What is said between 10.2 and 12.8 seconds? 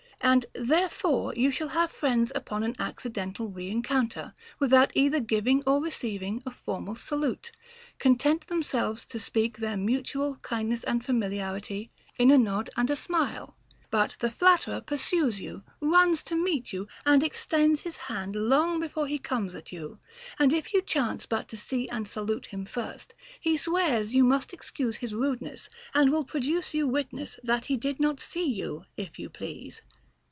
kindness and familiarity in a nod